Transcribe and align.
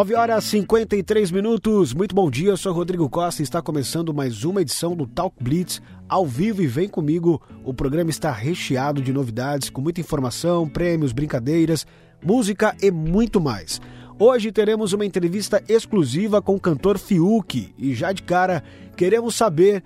9 0.00 0.14
horas 0.14 0.44
53 0.44 1.30
minutos. 1.30 1.92
Muito 1.92 2.14
bom 2.14 2.30
dia, 2.30 2.48
eu 2.48 2.56
sou 2.56 2.72
Rodrigo 2.72 3.06
Costa 3.10 3.42
e 3.42 3.44
está 3.44 3.60
começando 3.60 4.14
mais 4.14 4.44
uma 4.44 4.62
edição 4.62 4.96
do 4.96 5.06
Talk 5.06 5.36
Blitz 5.38 5.82
ao 6.08 6.24
vivo 6.24 6.62
e 6.62 6.66
vem 6.66 6.88
comigo. 6.88 7.38
O 7.66 7.74
programa 7.74 8.08
está 8.08 8.32
recheado 8.32 9.02
de 9.02 9.12
novidades, 9.12 9.68
com 9.68 9.82
muita 9.82 10.00
informação, 10.00 10.66
prêmios, 10.66 11.12
brincadeiras, 11.12 11.86
música 12.24 12.74
e 12.80 12.90
muito 12.90 13.42
mais. 13.42 13.78
Hoje 14.18 14.50
teremos 14.50 14.94
uma 14.94 15.04
entrevista 15.04 15.62
exclusiva 15.68 16.40
com 16.40 16.54
o 16.54 16.60
cantor 16.60 16.96
Fiuk 16.96 17.74
e 17.76 17.94
já 17.94 18.10
de 18.10 18.22
cara 18.22 18.64
queremos 18.96 19.34
saber 19.34 19.84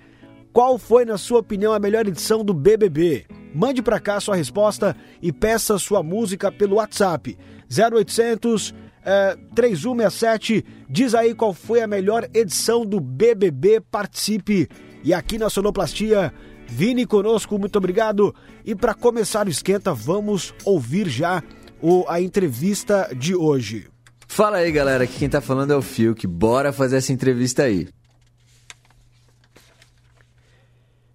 qual 0.53 0.77
foi, 0.77 1.03
na 1.03 1.17
sua 1.17 1.39
opinião, 1.39 1.73
a 1.73 1.79
melhor 1.79 2.07
edição 2.07 2.41
do 2.41 2.53
BBB. 2.53 3.25
Mande 3.53 3.81
para 3.81 3.99
cá 3.99 4.17
sua 4.21 4.37
resposta 4.37 4.95
e 5.21 5.33
peça 5.33 5.77
sua 5.77 6.01
música 6.01 6.49
pelo 6.49 6.77
WhatsApp 6.77 7.37
0800 7.69 8.73
é, 9.05 9.37
3167. 9.53 10.65
Diz 10.89 11.13
aí 11.13 11.33
qual 11.35 11.53
foi 11.53 11.81
a 11.81 11.87
melhor 11.87 12.27
edição 12.33 12.85
do 12.85 12.99
BBB. 12.99 13.79
Participe. 13.79 14.67
E 15.03 15.13
aqui 15.13 15.37
na 15.37 15.49
Sonoplastia, 15.49 16.33
Vini 16.67 17.05
conosco, 17.05 17.59
muito 17.59 17.77
obrigado. 17.77 18.33
E 18.65 18.73
para 18.75 18.93
começar 18.93 19.45
o 19.45 19.49
esquenta, 19.49 19.93
vamos 19.93 20.53
ouvir 20.63 21.07
já 21.07 21.43
o, 21.81 22.03
a 22.07 22.19
entrevista 22.19 23.09
de 23.15 23.35
hoje. 23.35 23.87
Fala 24.27 24.57
aí, 24.57 24.71
galera. 24.71 25.03
Aqui 25.03 25.19
quem 25.19 25.29
tá 25.29 25.39
falando 25.39 25.71
é 25.71 25.75
o 25.75 25.81
Fiuk. 25.81 26.25
Bora 26.25 26.73
fazer 26.73 26.97
essa 26.97 27.13
entrevista 27.13 27.63
aí. 27.63 27.87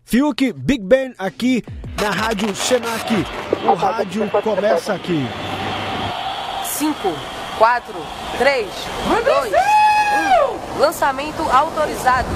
Fiuk 0.05 0.53
Big 0.53 0.85
Ben 0.85 1.15
aqui 1.19 1.63
na 2.01 2.11
Rádio 2.11 2.55
Senac. 2.55 3.13
O 3.65 3.75
rádio 3.75 4.29
começa 4.43 4.95
aqui. 4.95 5.21
5, 6.65 6.97
4, 7.61 7.95
3, 8.39 8.67
2, 9.23 9.53
1. 10.79 10.81
Lançamento 10.81 11.43
autorizado. 11.43 12.27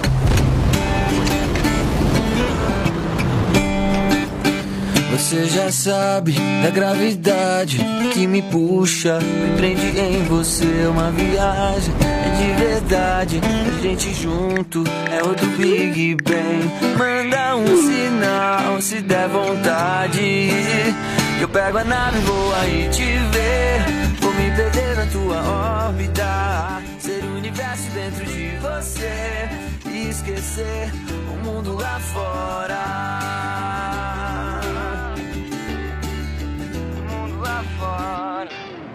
Você 5.12 5.46
já 5.46 5.72
sabe 5.72 6.36
da 6.62 6.68
gravidade 6.68 7.78
que 8.12 8.26
me 8.26 8.42
puxa, 8.42 9.18
me 9.18 9.56
prende 9.56 9.98
em 9.98 10.24
você 10.24 10.86
uma 10.90 11.10
viagem. 11.10 11.94
É 12.02 12.28
de 12.36 12.62
verdade, 12.62 13.40
a 13.78 13.80
gente 13.80 14.12
junto 14.12 14.84
é 15.10 15.26
outro 15.26 15.46
Big 15.56 16.16
Bang. 16.16 16.70
Manda 16.98 17.56
um 17.56 17.82
sinal 17.82 18.82
se 18.82 19.00
der 19.00 19.30
vontade. 19.30 20.50
Eu 21.40 21.48
pego 21.48 21.78
a 21.78 21.84
nave, 21.84 22.18
vou 22.18 22.54
aí 22.56 22.90
te 22.90 23.04
ver. 23.32 23.93
E 30.54 30.60
esquecer 30.60 30.90
o 31.32 31.44
mundo 31.44 31.74
lá 31.74 31.98
fora. 31.98 32.84
fora. 37.78 38.48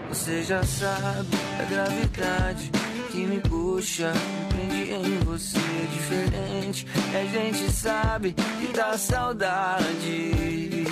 Você 0.08 0.42
já 0.42 0.62
sabe 0.62 1.28
a 1.58 1.64
gravidade 1.64 2.70
que 3.10 3.26
me 3.26 3.40
puxa, 3.40 4.12
me 4.54 4.86
prende 4.86 4.92
em 4.92 5.18
você 5.20 5.58
é 5.58 5.86
diferente. 5.92 6.86
A 7.14 7.24
gente 7.26 7.70
sabe 7.72 8.32
que 8.32 8.72
dá 8.72 8.96
saudade. 8.96 10.86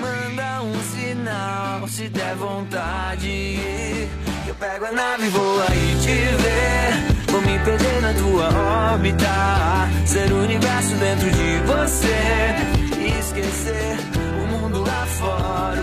Manda 0.00 0.62
um 0.62 0.80
sinal 0.82 1.88
se 1.88 2.08
der 2.08 2.34
vontade. 2.36 4.08
Eu 4.46 4.54
pego 4.56 4.84
a 4.86 4.92
nave 4.92 5.28
vou 5.28 5.62
aí 5.62 5.96
te 6.02 6.42
ver. 6.42 6.71
Tua 8.32 8.48
órbita. 8.94 9.90
Ser 10.06 10.32
o 10.32 10.42
universo 10.42 10.94
dentro 10.96 11.30
de 11.30 11.58
você. 11.66 13.18
Esquecer 13.18 13.98
o 14.42 14.46
mundo 14.46 14.80
lá 14.80 15.06
fora. 15.06 15.81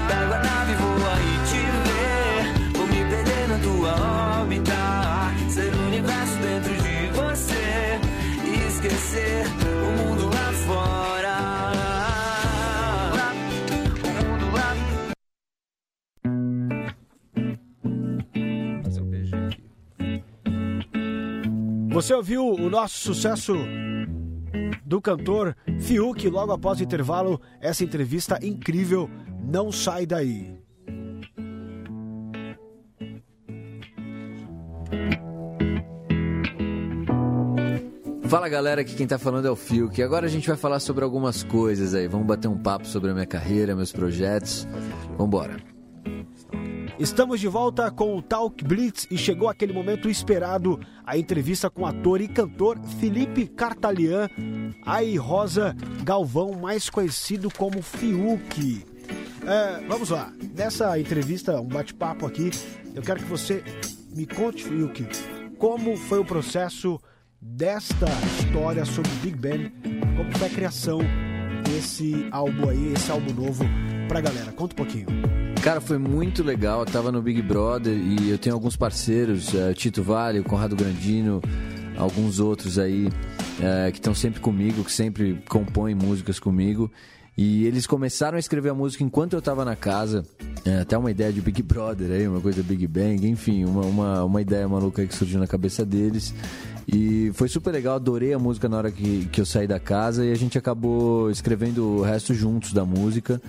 Você 21.91 22.13
ouviu 22.13 22.47
o 22.47 22.69
nosso 22.69 22.99
sucesso 22.99 23.53
do 24.85 25.01
cantor 25.01 25.55
Fiuk 25.79 26.29
logo 26.29 26.51
após 26.51 26.79
o 26.79 26.83
intervalo? 26.83 27.41
Essa 27.59 27.83
entrevista 27.83 28.39
incrível. 28.43 29.09
Não 29.43 29.71
sai 29.71 30.05
daí. 30.05 30.59
Fala 38.29 38.47
galera, 38.47 38.81
aqui 38.81 38.93
quem 38.93 39.07
tá 39.07 39.17
falando 39.17 39.47
é 39.47 39.51
o 39.51 39.55
Fiuk. 39.55 40.03
Agora 40.03 40.27
a 40.27 40.29
gente 40.29 40.47
vai 40.47 40.55
falar 40.55 40.79
sobre 40.79 41.03
algumas 41.03 41.41
coisas 41.43 41.95
aí. 41.95 42.07
Vamos 42.07 42.27
bater 42.27 42.47
um 42.47 42.57
papo 42.57 42.85
sobre 42.85 43.09
a 43.09 43.13
minha 43.13 43.25
carreira, 43.25 43.75
meus 43.75 43.91
projetos. 43.91 44.67
Vambora. 45.17 45.78
Estamos 46.99 47.39
de 47.39 47.47
volta 47.47 47.89
com 47.89 48.17
o 48.17 48.21
Talk 48.21 48.61
Blitz 48.61 49.07
e 49.09 49.17
chegou 49.17 49.47
aquele 49.47 49.71
momento 49.71 50.09
esperado, 50.09 50.77
a 51.05 51.17
entrevista 51.17 51.69
com 51.69 51.85
ator 51.85 52.19
e 52.19 52.27
cantor 52.27 52.77
Felipe 52.99 53.47
Cartalian, 53.47 54.29
aí 54.85 55.15
Rosa 55.15 55.73
Galvão, 56.03 56.51
mais 56.59 56.89
conhecido 56.89 57.49
como 57.57 57.81
Fiuk. 57.81 58.85
É, 59.47 59.87
vamos 59.87 60.09
lá, 60.09 60.33
nessa 60.53 60.99
entrevista, 60.99 61.61
um 61.61 61.69
bate-papo 61.69 62.25
aqui, 62.25 62.51
eu 62.93 63.01
quero 63.01 63.21
que 63.21 63.29
você 63.29 63.63
me 64.13 64.25
conte, 64.25 64.65
Fiuk, 64.65 65.07
como 65.57 65.95
foi 65.95 66.19
o 66.19 66.25
processo 66.25 66.99
desta 67.41 68.07
história 68.37 68.83
sobre 68.83 69.09
Big 69.21 69.37
Ben, 69.37 69.71
como 70.17 70.37
foi 70.37 70.47
a 70.47 70.51
criação 70.51 70.99
desse 71.63 72.27
álbum 72.29 72.67
aí, 72.67 72.91
esse 72.91 73.09
álbum 73.09 73.33
novo 73.33 73.63
pra 74.09 74.19
galera. 74.19 74.51
Conta 74.51 74.73
um 74.73 74.75
pouquinho. 74.75 75.48
Cara, 75.63 75.81
foi 75.81 75.97
muito 75.97 76.41
legal. 76.41 76.79
Eu 76.79 76.85
tava 76.85 77.11
no 77.11 77.21
Big 77.21 77.41
Brother 77.41 77.93
e 77.93 78.29
eu 78.29 78.37
tenho 78.37 78.55
alguns 78.55 78.77
parceiros, 78.77 79.53
eh, 79.53 79.73
Tito 79.73 80.01
Vale, 80.01 80.41
Conrado 80.41 80.75
Grandino, 80.75 81.41
alguns 81.97 82.39
outros 82.39 82.79
aí 82.79 83.09
eh, 83.61 83.91
que 83.91 83.97
estão 83.97 84.15
sempre 84.15 84.39
comigo, 84.39 84.85
que 84.85 84.91
sempre 84.91 85.43
compõem 85.49 85.93
músicas 85.93 86.39
comigo. 86.39 86.89
E 87.37 87.65
eles 87.65 87.85
começaram 87.85 88.37
a 88.37 88.39
escrever 88.39 88.69
a 88.69 88.73
música 88.73 89.03
enquanto 89.03 89.33
eu 89.33 89.41
tava 89.41 89.63
na 89.63 89.75
casa. 89.75 90.25
É, 90.65 90.79
até 90.81 90.97
uma 90.97 91.09
ideia 91.09 91.31
de 91.31 91.39
Big 91.39 91.61
Brother 91.61 92.11
aí, 92.11 92.27
uma 92.27 92.41
coisa 92.41 92.61
Big 92.61 92.85
Bang, 92.85 93.25
enfim, 93.27 93.63
uma, 93.63 93.81
uma, 93.81 94.23
uma 94.25 94.41
ideia 94.41 94.67
maluca 94.67 95.05
que 95.05 95.15
surgiu 95.15 95.39
na 95.39 95.47
cabeça 95.47 95.85
deles. 95.85 96.33
E 96.85 97.31
foi 97.33 97.47
super 97.47 97.71
legal, 97.71 97.95
adorei 97.95 98.33
a 98.33 98.39
música 98.39 98.67
na 98.67 98.77
hora 98.77 98.91
que, 98.91 99.25
que 99.31 99.39
eu 99.39 99.45
saí 99.45 99.67
da 99.67 99.79
casa 99.79 100.25
e 100.25 100.31
a 100.31 100.35
gente 100.35 100.57
acabou 100.57 101.29
escrevendo 101.29 101.85
o 101.85 102.01
resto 102.01 102.33
juntos 102.33 102.73
da 102.73 102.83
música. 102.83 103.41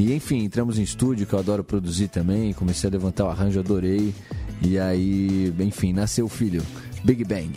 E 0.00 0.14
enfim, 0.14 0.44
entramos 0.44 0.78
em 0.78 0.82
estúdio, 0.82 1.26
que 1.26 1.34
eu 1.34 1.38
adoro 1.38 1.62
produzir 1.62 2.08
também, 2.08 2.54
comecei 2.54 2.88
a 2.88 2.90
levantar 2.90 3.26
o 3.26 3.28
arranjo, 3.28 3.60
adorei. 3.60 4.14
E 4.62 4.78
aí, 4.78 5.52
enfim, 5.60 5.92
nasceu 5.92 6.24
o 6.24 6.28
filho, 6.28 6.62
Big 7.04 7.22
Bang. 7.22 7.52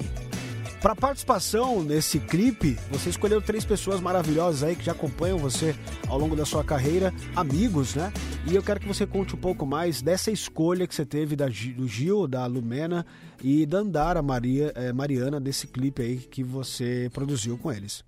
Para 0.82 0.94
participação 0.94 1.82
nesse 1.82 2.20
clipe, 2.20 2.78
você 2.92 3.10
escolheu 3.10 3.42
três 3.42 3.64
pessoas 3.64 4.02
maravilhosas 4.02 4.62
aí 4.62 4.76
que 4.76 4.84
já 4.84 4.92
acompanham 4.92 5.38
você 5.38 5.74
ao 6.10 6.18
longo 6.20 6.36
da 6.36 6.44
sua 6.44 6.66
carreira, 6.66 7.14
amigos, 7.34 7.96
né? 7.96 8.12
E 8.46 8.54
eu 8.54 8.62
quero 8.62 8.82
que 8.82 8.88
você 8.90 9.08
conte 9.08 9.36
um 9.36 9.40
pouco 9.40 9.66
mais 9.66 10.02
dessa 10.02 10.30
escolha 10.30 10.86
que 10.86 10.94
você 10.94 11.06
teve 11.06 11.38
da, 11.38 11.46
do 11.46 11.88
Gil, 11.88 12.28
da 12.28 12.46
Lumena 12.46 13.06
e 13.42 13.66
da 13.66 13.78
Andara 13.78 14.22
Maria, 14.22 14.74
eh, 14.76 14.92
Mariana, 14.92 15.40
desse 15.40 15.66
clipe 15.66 16.02
aí 16.02 16.18
que 16.18 16.44
você 16.44 17.10
produziu 17.14 17.58
com 17.58 17.72
eles. 17.72 18.04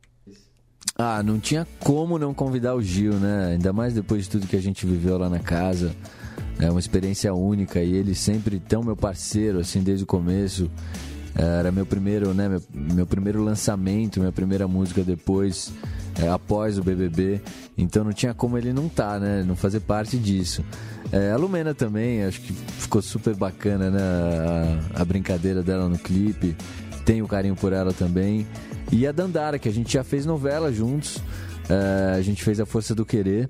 Ah, 0.97 1.21
não 1.23 1.39
tinha 1.39 1.67
como 1.79 2.17
não 2.17 2.33
convidar 2.33 2.75
o 2.75 2.81
Gil, 2.81 3.13
né? 3.13 3.53
Ainda 3.53 3.73
mais 3.73 3.93
depois 3.93 4.23
de 4.23 4.29
tudo 4.29 4.47
que 4.47 4.55
a 4.55 4.61
gente 4.61 4.85
viveu 4.85 5.17
lá 5.17 5.29
na 5.29 5.39
casa. 5.39 5.95
É 6.59 6.69
uma 6.69 6.79
experiência 6.79 7.33
única 7.33 7.81
e 7.81 7.93
ele 7.93 8.15
sempre 8.15 8.59
tão 8.59 8.81
meu 8.81 8.95
parceiro, 8.95 9.59
assim, 9.59 9.81
desde 9.83 10.03
o 10.03 10.07
começo. 10.07 10.69
Era 11.37 11.69
meu 11.69 11.85
primeiro, 11.85 12.33
né, 12.33 12.47
meu, 12.47 12.61
meu 12.73 13.05
primeiro 13.05 13.43
lançamento, 13.43 14.21
minha 14.21 14.31
primeira 14.31 14.69
música 14.69 15.03
depois, 15.03 15.69
é, 16.17 16.29
após 16.29 16.77
o 16.77 16.83
BBB. 16.83 17.41
Então 17.77 18.05
não 18.05 18.13
tinha 18.13 18.33
como 18.33 18.57
ele 18.57 18.71
não 18.71 18.87
tá, 18.87 19.19
né, 19.19 19.43
não 19.45 19.53
fazer 19.53 19.81
parte 19.81 20.17
disso. 20.17 20.63
É, 21.11 21.31
a 21.31 21.35
Lumena 21.35 21.73
também, 21.73 22.23
acho 22.23 22.39
que 22.39 22.53
ficou 22.53 23.01
super 23.01 23.35
bacana, 23.35 23.91
né, 23.91 23.99
a, 24.95 25.01
a 25.01 25.05
brincadeira 25.05 25.61
dela 25.61 25.89
no 25.89 25.97
clipe. 25.97 26.55
Tenho 27.05 27.27
carinho 27.27 27.55
por 27.55 27.71
ela 27.71 27.93
também. 27.93 28.47
E 28.91 29.05
a 29.05 29.11
Dandara, 29.11 29.59
que 29.59 29.69
a 29.69 29.71
gente 29.71 29.93
já 29.93 30.03
fez 30.03 30.25
novela 30.25 30.73
juntos. 30.73 31.19
É, 31.69 32.15
a 32.17 32.21
gente 32.21 32.43
fez 32.43 32.59
A 32.59 32.65
Força 32.65 32.95
do 32.95 33.05
Querer. 33.05 33.47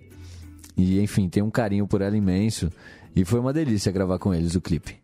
E, 0.76 1.00
enfim, 1.00 1.30
tem 1.30 1.42
um 1.42 1.50
carinho 1.50 1.88
por 1.88 2.02
ela 2.02 2.18
imenso. 2.18 2.70
E 3.16 3.24
foi 3.24 3.40
uma 3.40 3.54
delícia 3.54 3.94
gravar 3.94 4.20
com 4.20 4.34
eles 4.34 4.56
o 4.56 4.62
clipe. 4.62 4.98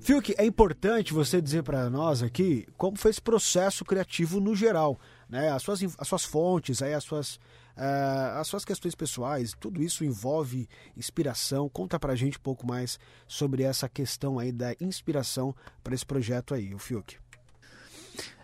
Fiuk, 0.00 0.34
é 0.36 0.44
importante 0.44 1.14
você 1.14 1.40
dizer 1.40 1.62
para 1.62 1.88
nós 1.88 2.24
aqui 2.24 2.66
como 2.76 2.98
foi 2.98 3.12
esse 3.12 3.22
processo 3.22 3.84
criativo 3.84 4.40
no 4.40 4.56
geral, 4.56 4.98
né? 5.28 5.48
As 5.50 5.62
suas, 5.62 5.80
as 5.96 6.08
suas 6.08 6.24
fontes, 6.24 6.82
aí 6.82 6.92
as 6.92 7.04
suas, 7.04 7.36
uh, 7.76 8.40
as 8.40 8.48
suas 8.48 8.64
questões 8.64 8.96
pessoais, 8.96 9.54
tudo 9.60 9.80
isso 9.80 10.04
envolve 10.04 10.68
inspiração. 10.96 11.68
Conta 11.68 12.00
pra 12.00 12.16
gente 12.16 12.36
um 12.36 12.42
pouco 12.42 12.66
mais 12.66 12.98
sobre 13.28 13.62
essa 13.62 13.88
questão 13.88 14.40
aí 14.40 14.50
da 14.50 14.74
inspiração 14.80 15.54
para 15.84 15.94
esse 15.94 16.04
projeto 16.04 16.52
aí, 16.52 16.74
o 16.74 16.78
Fiuk. 16.80 17.16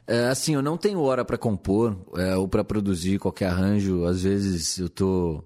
É, 0.09 0.29
assim, 0.29 0.55
eu 0.55 0.63
não 0.63 0.79
tenho 0.79 1.01
hora 1.01 1.23
para 1.23 1.37
compor 1.37 1.95
é, 2.17 2.35
ou 2.35 2.49
para 2.49 2.65
produzir 2.65 3.19
qualquer 3.19 3.51
arranjo. 3.51 4.07
Às 4.07 4.23
vezes 4.23 4.79
eu 4.79 4.89
tô 4.89 5.45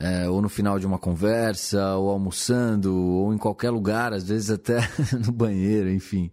é, 0.00 0.28
ou 0.30 0.40
no 0.40 0.48
final 0.48 0.78
de 0.78 0.86
uma 0.86 0.98
conversa, 0.98 1.96
ou 1.96 2.08
almoçando, 2.08 2.96
ou 2.96 3.34
em 3.34 3.38
qualquer 3.38 3.70
lugar, 3.70 4.12
às 4.12 4.28
vezes 4.28 4.50
até 4.50 4.78
no 5.26 5.32
banheiro, 5.32 5.90
enfim. 5.90 6.30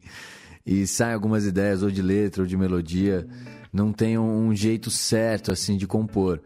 E 0.66 0.86
saem 0.86 1.14
algumas 1.14 1.46
ideias, 1.46 1.82
ou 1.82 1.90
de 1.90 2.02
letra, 2.02 2.44
ou 2.44 2.48
de 2.48 2.56
melodia. 2.56 3.28
Não 3.74 3.92
tem 3.92 4.18
um 4.20 4.56
jeito 4.56 4.92
certo, 4.92 5.52
assim, 5.52 5.78
de 5.78 5.88
compor. 5.88 6.42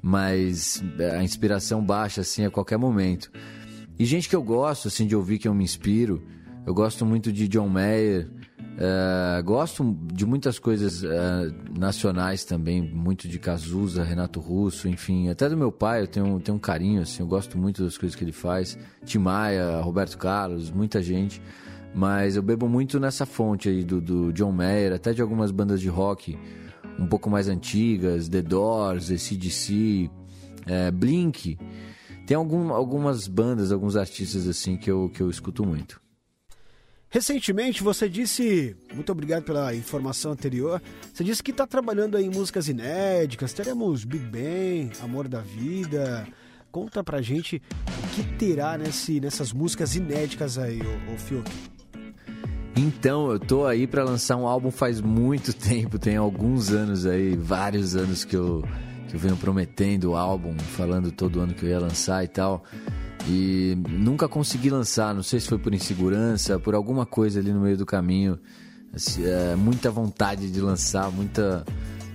Mas 0.00 0.82
a 1.18 1.22
inspiração 1.24 1.84
baixa, 1.84 2.20
assim, 2.20 2.44
a 2.44 2.50
qualquer 2.50 2.76
momento. 2.76 3.30
E 3.98 4.04
gente 4.04 4.28
que 4.28 4.36
eu 4.36 4.42
gosto, 4.42 4.88
assim, 4.88 5.06
de 5.06 5.16
ouvir, 5.16 5.38
que 5.38 5.48
eu 5.48 5.54
me 5.54 5.64
inspiro. 5.64 6.22
Eu 6.64 6.72
gosto 6.72 7.04
muito 7.04 7.32
de 7.32 7.48
John 7.48 7.68
Mayer, 7.68 8.30
é, 8.78 9.42
gosto 9.42 9.96
de 10.12 10.24
muitas 10.24 10.58
coisas 10.58 11.04
é, 11.04 11.08
nacionais 11.78 12.44
também, 12.44 12.82
muito 12.82 13.28
de 13.28 13.38
Cazuza, 13.38 14.02
Renato 14.02 14.40
Russo, 14.40 14.88
enfim, 14.88 15.28
até 15.28 15.48
do 15.48 15.56
meu 15.56 15.70
pai 15.70 16.02
eu 16.02 16.06
tenho, 16.06 16.40
tenho 16.40 16.56
um 16.56 16.60
carinho, 16.60 17.02
assim, 17.02 17.22
eu 17.22 17.26
gosto 17.26 17.58
muito 17.58 17.84
das 17.84 17.98
coisas 17.98 18.16
que 18.16 18.24
ele 18.24 18.32
faz. 18.32 18.78
Tim 19.04 19.18
Maia, 19.18 19.80
Roberto 19.80 20.16
Carlos, 20.18 20.70
muita 20.70 21.02
gente. 21.02 21.40
Mas 21.94 22.36
eu 22.36 22.42
bebo 22.42 22.66
muito 22.68 22.98
nessa 22.98 23.26
fonte 23.26 23.68
aí 23.68 23.84
do, 23.84 24.00
do 24.00 24.32
John 24.32 24.50
Mayer, 24.50 24.94
até 24.94 25.12
de 25.12 25.20
algumas 25.20 25.50
bandas 25.50 25.80
de 25.80 25.88
rock 25.88 26.38
um 26.98 27.06
pouco 27.06 27.28
mais 27.28 27.48
antigas, 27.48 28.28
The 28.28 28.42
Doors, 28.42 29.10
ACDC, 29.10 30.10
é, 30.66 30.90
Blink. 30.90 31.58
Tem 32.26 32.36
algum, 32.36 32.72
algumas 32.72 33.28
bandas, 33.28 33.72
alguns 33.72 33.96
artistas 33.96 34.48
assim 34.48 34.76
que 34.76 34.90
eu, 34.90 35.10
que 35.10 35.20
eu 35.20 35.28
escuto 35.28 35.66
muito. 35.66 36.01
Recentemente 37.12 37.82
você 37.82 38.08
disse, 38.08 38.74
muito 38.94 39.12
obrigado 39.12 39.42
pela 39.42 39.74
informação 39.74 40.32
anterior, 40.32 40.80
você 41.12 41.22
disse 41.22 41.42
que 41.42 41.50
está 41.50 41.66
trabalhando 41.66 42.18
em 42.18 42.30
músicas 42.30 42.68
inéditas, 42.68 43.52
teremos 43.52 44.02
Big 44.02 44.24
Bang, 44.24 44.90
Amor 45.02 45.28
da 45.28 45.40
Vida. 45.40 46.26
Conta 46.70 47.04
pra 47.04 47.20
gente 47.20 47.60
o 47.86 48.08
que 48.14 48.22
terá 48.38 48.78
nesse, 48.78 49.20
nessas 49.20 49.52
músicas 49.52 49.94
inéditas 49.94 50.56
aí, 50.56 50.80
o, 50.80 51.12
o 51.12 51.18
Fiuk. 51.18 51.50
Então, 52.74 53.30
eu 53.30 53.38
tô 53.38 53.66
aí 53.66 53.86
para 53.86 54.02
lançar 54.02 54.38
um 54.38 54.46
álbum 54.46 54.70
faz 54.70 54.98
muito 54.98 55.52
tempo, 55.52 55.98
tem 55.98 56.16
alguns 56.16 56.72
anos 56.72 57.04
aí, 57.04 57.36
vários 57.36 57.94
anos 57.94 58.24
que 58.24 58.34
eu, 58.34 58.64
que 59.06 59.16
eu 59.16 59.20
venho 59.20 59.36
prometendo 59.36 60.12
o 60.12 60.16
álbum, 60.16 60.58
falando 60.58 61.12
todo 61.12 61.40
ano 61.40 61.52
que 61.52 61.66
eu 61.66 61.68
ia 61.68 61.78
lançar 61.78 62.24
e 62.24 62.28
tal. 62.28 62.64
E 63.28 63.76
nunca 63.88 64.28
consegui 64.28 64.68
lançar, 64.68 65.14
não 65.14 65.22
sei 65.22 65.38
se 65.38 65.48
foi 65.48 65.58
por 65.58 65.72
insegurança, 65.72 66.58
por 66.58 66.74
alguma 66.74 67.06
coisa 67.06 67.38
ali 67.38 67.52
no 67.52 67.60
meio 67.60 67.76
do 67.76 67.86
caminho. 67.86 68.38
Assim, 68.92 69.24
é, 69.24 69.54
muita 69.56 69.90
vontade 69.90 70.50
de 70.50 70.60
lançar, 70.60 71.10
muita, 71.10 71.64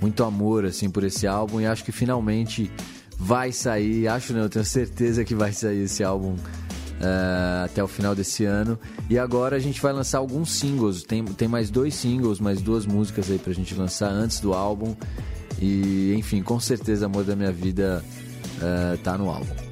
muito 0.02 0.24
amor 0.24 0.66
assim 0.66 0.90
por 0.90 1.04
esse 1.04 1.26
álbum 1.26 1.60
e 1.60 1.66
acho 1.66 1.84
que 1.84 1.92
finalmente 1.92 2.70
vai 3.18 3.52
sair. 3.52 4.08
Acho 4.08 4.34
não, 4.34 4.42
eu 4.42 4.50
tenho 4.50 4.66
certeza 4.66 5.24
que 5.24 5.34
vai 5.34 5.54
sair 5.54 5.84
esse 5.84 6.04
álbum 6.04 6.34
uh, 6.34 7.66
até 7.66 7.84
o 7.84 7.88
final 7.88 8.14
desse 8.14 8.46
ano. 8.46 8.78
E 9.10 9.18
agora 9.18 9.56
a 9.56 9.60
gente 9.60 9.82
vai 9.82 9.94
lançar 9.94 10.20
alguns 10.20 10.52
singles. 10.52 11.04
Tem, 11.04 11.24
tem 11.24 11.48
mais 11.48 11.70
dois 11.70 11.96
singles, 11.96 12.40
mais 12.40 12.62
duas 12.62 12.86
músicas 12.86 13.32
aí 13.32 13.40
pra 13.40 13.54
gente 13.54 13.74
lançar 13.76 14.10
antes 14.10 14.40
do 14.40 14.54
álbum. 14.54 14.96
E 15.60 16.14
enfim, 16.16 16.44
com 16.44 16.60
certeza 16.60 17.06
Amor 17.06 17.24
da 17.24 17.36
Minha 17.36 17.52
Vida 17.52 18.04
uh, 18.58 18.98
tá 19.00 19.18
no 19.18 19.30
álbum. 19.30 19.67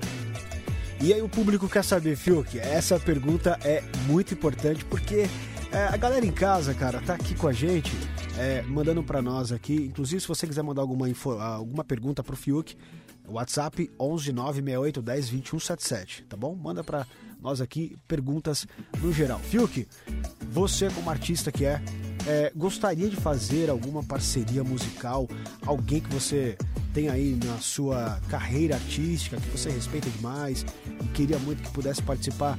E 1.02 1.14
aí 1.14 1.22
o 1.22 1.30
público 1.30 1.68
quer 1.68 1.84
saber, 1.84 2.16
Fiuk? 2.16 2.58
Essa 2.58 3.00
pergunta 3.00 3.60
é 3.64 3.84
muito 4.08 4.34
importante 4.34 4.84
porque 4.86 5.28
é, 5.72 5.88
a 5.88 5.98
galera 5.98 6.26
em 6.26 6.32
casa, 6.32 6.74
cara, 6.74 7.02
tá 7.02 7.16
aqui 7.16 7.36
com 7.36 7.48
a 7.48 7.54
gente, 7.54 7.92
é, 8.38 8.62
mandando 8.64 9.04
para 9.04 9.22
nós 9.22 9.52
aqui. 9.52 9.76
Inclusive, 9.76 10.22
se 10.22 10.28
você 10.28 10.48
quiser 10.48 10.64
mandar 10.64 10.82
alguma, 10.82 11.10
info, 11.10 11.32
alguma 11.32 11.84
pergunta 11.84 12.24
pro 12.24 12.36
Fiuk, 12.36 12.78
WhatsApp 13.28 13.92
11 14.00 14.32
968 14.32 15.02
10 15.02 15.30
21 15.30 15.60
77, 15.60 16.24
tá 16.24 16.38
bom? 16.38 16.56
Manda 16.56 16.84
para 16.84 17.06
nós 17.42 17.60
aqui 17.60 17.98
perguntas 18.08 18.66
no 19.02 19.12
geral. 19.12 19.40
Fiuk, 19.40 19.88
você 20.50 20.90
como 20.90 21.10
artista 21.10 21.52
que 21.52 21.66
é, 21.66 21.82
é, 22.26 22.52
gostaria 22.56 23.10
de 23.10 23.16
fazer 23.16 23.70
alguma 23.70 24.04
parceria 24.04 24.64
musical? 24.64 25.28
Alguém 25.66 26.00
que 26.00 26.10
você 26.10 26.58
tem 26.96 27.10
aí 27.10 27.38
na 27.44 27.58
sua 27.58 28.18
carreira 28.30 28.76
artística, 28.76 29.36
que 29.36 29.50
você 29.50 29.70
respeita 29.70 30.10
demais 30.10 30.66
e 31.04 31.08
queria 31.10 31.38
muito 31.40 31.62
que 31.62 31.70
pudesse 31.72 32.02
participar 32.02 32.58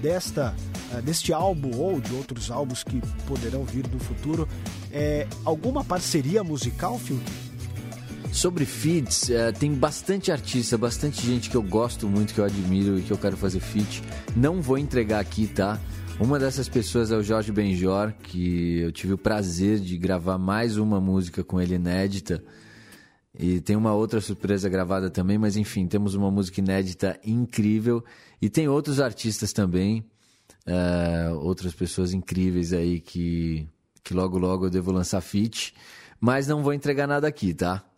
desta, 0.00 0.56
uh, 0.94 1.02
deste 1.02 1.30
álbum 1.30 1.76
ou 1.76 2.00
de 2.00 2.14
outros 2.14 2.50
álbuns 2.50 2.82
que 2.82 3.02
poderão 3.26 3.64
vir 3.64 3.86
no 3.92 4.00
futuro. 4.00 4.48
É, 4.90 5.26
alguma 5.44 5.84
parceria 5.84 6.42
musical, 6.42 6.98
Fiuk? 6.98 7.22
Sobre 8.32 8.64
feats, 8.64 9.28
é, 9.28 9.52
tem 9.52 9.74
bastante 9.74 10.32
artista, 10.32 10.78
bastante 10.78 11.24
gente 11.24 11.50
que 11.50 11.56
eu 11.56 11.62
gosto 11.62 12.08
muito, 12.08 12.32
que 12.32 12.40
eu 12.40 12.44
admiro 12.46 12.98
e 12.98 13.02
que 13.02 13.10
eu 13.10 13.18
quero 13.18 13.36
fazer 13.36 13.60
feat. 13.60 14.02
Não 14.34 14.62
vou 14.62 14.78
entregar 14.78 15.20
aqui, 15.20 15.46
tá? 15.46 15.78
Uma 16.18 16.38
dessas 16.38 16.66
pessoas 16.66 17.10
é 17.10 17.16
o 17.16 17.22
Jorge 17.22 17.52
Benjor, 17.52 18.12
que 18.22 18.78
eu 18.78 18.90
tive 18.90 19.12
o 19.12 19.18
prazer 19.18 19.78
de 19.78 19.98
gravar 19.98 20.38
mais 20.38 20.78
uma 20.78 20.98
música 20.98 21.44
com 21.44 21.60
ele 21.60 21.74
inédita. 21.74 22.42
E 23.38 23.60
tem 23.60 23.76
uma 23.76 23.92
outra 23.92 24.20
surpresa 24.20 24.68
gravada 24.68 25.10
também, 25.10 25.36
mas 25.36 25.56
enfim, 25.56 25.86
temos 25.86 26.14
uma 26.14 26.30
música 26.30 26.60
inédita 26.60 27.20
incrível. 27.24 28.02
E 28.40 28.48
tem 28.48 28.66
outros 28.66 28.98
artistas 28.98 29.52
também, 29.52 30.04
uh, 30.66 31.34
outras 31.36 31.74
pessoas 31.74 32.14
incríveis 32.14 32.72
aí 32.72 32.98
que, 32.98 33.68
que 34.02 34.14
logo 34.14 34.38
logo 34.38 34.66
eu 34.66 34.70
devo 34.70 34.90
lançar 34.90 35.20
feat. 35.20 35.74
Mas 36.18 36.46
não 36.46 36.62
vou 36.62 36.72
entregar 36.72 37.06
nada 37.06 37.28
aqui, 37.28 37.52
tá? 37.54 37.84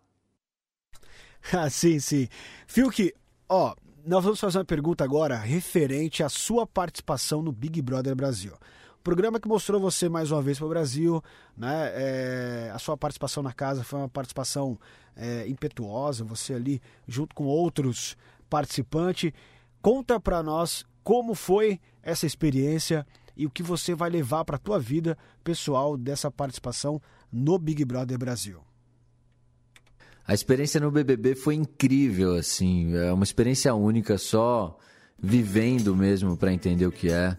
Ah, 1.53 1.69
sim, 1.69 2.01
sim. 2.01 2.27
Fiuk, 2.67 3.13
ó, 3.47 3.73
nós 4.05 4.23
vamos 4.23 4.41
fazer 4.41 4.57
uma 4.57 4.65
pergunta 4.65 5.05
agora 5.05 5.37
referente 5.37 6.21
à 6.21 6.27
sua 6.27 6.67
participação 6.67 7.41
no 7.41 7.51
Big 7.51 7.81
Brother 7.81 8.13
Brasil. 8.13 8.53
Programa 9.03 9.39
que 9.39 9.47
mostrou 9.47 9.79
você 9.79 10.09
mais 10.09 10.29
uma 10.31 10.41
vez 10.41 10.57
para 10.57 10.67
o 10.67 10.69
Brasil, 10.69 11.23
né? 11.55 11.91
É, 11.93 12.71
a 12.73 12.79
sua 12.79 12.97
participação 12.97 13.41
na 13.41 13.53
casa 13.53 13.83
foi 13.83 13.99
uma 13.99 14.09
participação 14.09 14.77
é, 15.15 15.47
impetuosa, 15.47 16.23
você 16.23 16.53
ali 16.53 16.81
junto 17.07 17.33
com 17.33 17.45
outros 17.45 18.17
participantes. 18.49 19.31
Conta 19.81 20.19
para 20.19 20.43
nós 20.43 20.85
como 21.03 21.33
foi 21.33 21.79
essa 22.03 22.25
experiência 22.25 23.05
e 23.37 23.45
o 23.45 23.49
que 23.49 23.63
você 23.63 23.95
vai 23.95 24.09
levar 24.09 24.43
para 24.43 24.57
a 24.57 24.59
tua 24.59 24.77
vida 24.77 25.17
pessoal 25.43 25.95
dessa 25.95 26.29
participação 26.29 27.01
no 27.31 27.57
Big 27.57 27.85
Brother 27.85 28.17
Brasil. 28.17 28.59
A 30.27 30.33
experiência 30.33 30.79
no 30.79 30.91
BBB 30.91 31.35
foi 31.35 31.55
incrível, 31.55 32.35
assim, 32.35 32.93
é 32.95 33.11
uma 33.11 33.23
experiência 33.23 33.73
única, 33.73 34.17
só 34.17 34.77
vivendo 35.17 35.95
mesmo 35.95 36.37
para 36.37 36.53
entender 36.53 36.85
o 36.85 36.91
que 36.91 37.09
é. 37.09 37.35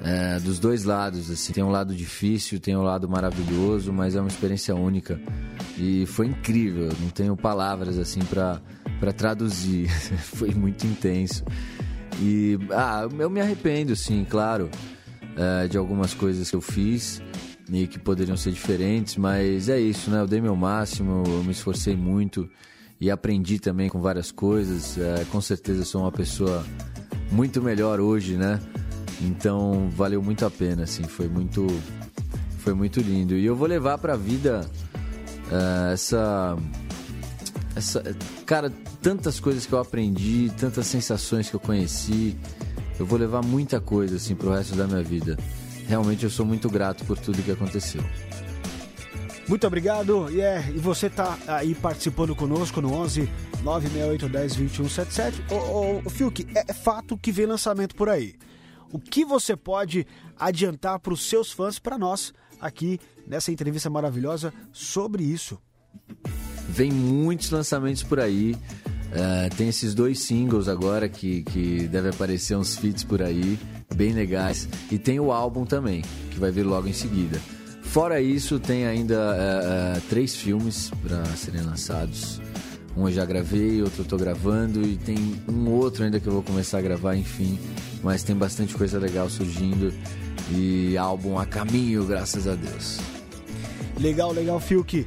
É. 0.00 0.38
Dos 0.40 0.58
dois 0.58 0.84
lados, 0.84 1.30
assim, 1.30 1.52
tem 1.52 1.62
um 1.62 1.70
lado 1.70 1.94
difícil, 1.94 2.60
tem 2.60 2.76
um 2.76 2.82
lado 2.82 3.08
maravilhoso, 3.08 3.92
mas 3.92 4.14
é 4.14 4.20
uma 4.20 4.28
experiência 4.28 4.74
única 4.74 5.20
e 5.76 6.06
foi 6.06 6.26
incrível. 6.26 6.88
Não 7.00 7.10
tenho 7.10 7.36
palavras 7.36 7.98
assim 7.98 8.20
para 8.20 8.60
traduzir, 9.12 9.88
foi 10.34 10.54
muito 10.54 10.86
intenso. 10.86 11.44
E 12.20 12.58
ah, 12.72 13.08
eu 13.18 13.30
me 13.30 13.40
arrependo, 13.40 13.94
sim, 13.94 14.26
claro, 14.28 14.68
é, 15.36 15.68
de 15.68 15.78
algumas 15.78 16.14
coisas 16.14 16.50
que 16.50 16.56
eu 16.56 16.60
fiz 16.60 17.22
e 17.70 17.86
que 17.86 17.98
poderiam 17.98 18.36
ser 18.36 18.50
diferentes, 18.50 19.16
mas 19.16 19.68
é 19.68 19.78
isso, 19.78 20.10
né? 20.10 20.20
Eu 20.20 20.26
dei 20.26 20.40
meu 20.40 20.56
máximo, 20.56 21.22
eu 21.26 21.44
me 21.44 21.52
esforcei 21.52 21.94
muito 21.94 22.48
e 23.00 23.10
aprendi 23.10 23.60
também 23.60 23.88
com 23.88 24.00
várias 24.00 24.32
coisas. 24.32 24.98
É, 24.98 25.24
com 25.30 25.40
certeza 25.40 25.84
sou 25.84 26.02
uma 26.02 26.12
pessoa 26.12 26.64
muito 27.30 27.62
melhor 27.62 28.00
hoje, 28.00 28.36
né? 28.36 28.58
Então 29.20 29.88
valeu 29.90 30.22
muito 30.22 30.44
a 30.46 30.50
pena, 30.50 30.84
assim, 30.84 31.02
foi 31.04 31.28
muito, 31.28 31.66
foi 32.58 32.74
muito 32.74 33.00
lindo. 33.00 33.34
E 33.34 33.44
eu 33.44 33.56
vou 33.56 33.66
levar 33.66 33.98
para 33.98 34.14
a 34.14 34.16
vida 34.16 34.68
uh, 35.50 35.92
essa, 35.92 36.56
essa, 37.74 38.16
cara, 38.46 38.72
tantas 39.02 39.40
coisas 39.40 39.66
que 39.66 39.72
eu 39.72 39.78
aprendi, 39.78 40.52
tantas 40.56 40.86
sensações 40.86 41.50
que 41.50 41.56
eu 41.56 41.60
conheci. 41.60 42.36
Eu 42.98 43.06
vou 43.06 43.18
levar 43.18 43.42
muita 43.42 43.80
coisa 43.80 44.16
assim 44.16 44.34
pro 44.34 44.50
resto 44.50 44.74
da 44.74 44.86
minha 44.86 45.02
vida 45.02 45.36
realmente 45.88 46.22
eu 46.22 46.30
sou 46.30 46.44
muito 46.44 46.68
grato 46.68 47.04
por 47.04 47.18
tudo 47.18 47.42
que 47.42 47.50
aconteceu. 47.50 48.04
Muito 49.48 49.66
obrigado. 49.66 50.28
Yeah. 50.28 50.68
E 50.70 50.78
você 50.78 51.08
tá 51.08 51.38
aí 51.46 51.74
participando 51.74 52.36
conosco 52.36 52.82
no 52.82 52.92
11 52.92 53.28
968 53.62 54.28
10 54.28 54.54
21 54.54 54.88
77. 54.90 55.44
Ô, 55.50 55.54
ô, 55.54 56.02
ô 56.04 56.10
Fiuk, 56.10 56.46
é, 56.54 56.64
é 56.68 56.72
fato 56.74 57.16
que 57.16 57.32
vem 57.32 57.46
lançamento 57.46 57.96
por 57.96 58.10
aí. 58.10 58.34
O 58.92 58.98
que 58.98 59.24
você 59.24 59.56
pode 59.56 60.06
adiantar 60.38 60.98
para 60.98 61.12
os 61.12 61.28
seus 61.28 61.52
fãs, 61.52 61.78
para 61.78 61.98
nós, 61.98 62.32
aqui 62.60 62.98
nessa 63.26 63.52
entrevista 63.52 63.90
maravilhosa 63.90 64.52
sobre 64.72 65.22
isso. 65.22 65.58
Vem 66.68 66.92
muitos 66.92 67.50
lançamentos 67.50 68.02
por 68.02 68.20
aí. 68.20 68.54
Uh, 68.54 69.54
tem 69.56 69.68
esses 69.68 69.94
dois 69.94 70.20
singles 70.20 70.68
agora 70.68 71.08
que, 71.08 71.42
que 71.44 71.88
deve 71.88 72.10
aparecer 72.10 72.56
uns 72.56 72.76
feats 72.76 73.04
por 73.04 73.22
aí, 73.22 73.58
bem 73.94 74.12
legais. 74.12 74.68
E 74.90 74.98
tem 74.98 75.18
o 75.18 75.32
álbum 75.32 75.64
também, 75.64 76.02
que 76.30 76.38
vai 76.38 76.50
vir 76.50 76.64
logo 76.64 76.86
em 76.86 76.92
seguida. 76.92 77.40
Fora 77.82 78.20
isso, 78.20 78.60
tem 78.60 78.86
ainda 78.86 79.14
uh, 79.16 79.96
uh, 79.96 80.00
três 80.10 80.36
filmes 80.36 80.90
para 81.02 81.24
serem 81.36 81.62
lançados. 81.62 82.38
Um 82.94 83.08
eu 83.08 83.14
já 83.14 83.24
gravei, 83.24 83.80
outro 83.82 84.02
eu 84.02 84.06
tô 84.06 84.16
gravando 84.16 84.82
e 84.82 84.96
tem 84.96 85.16
um 85.48 85.70
outro 85.70 86.04
ainda 86.04 86.20
que 86.20 86.26
eu 86.26 86.32
vou 86.32 86.42
começar 86.42 86.78
a 86.78 86.82
gravar, 86.82 87.16
enfim. 87.16 87.58
Mas 88.02 88.22
tem 88.22 88.36
bastante 88.36 88.74
coisa 88.74 88.98
legal 88.98 89.28
surgindo 89.28 89.92
e 90.50 90.96
álbum 90.96 91.38
a 91.38 91.44
caminho, 91.44 92.06
graças 92.06 92.46
a 92.46 92.54
Deus. 92.54 92.98
Legal, 93.98 94.32
legal, 94.32 94.60
Fiuk. 94.60 95.06